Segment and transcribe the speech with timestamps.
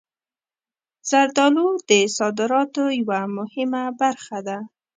[1.09, 4.57] زردالو د صادراتو یوه مهمه برخه ده.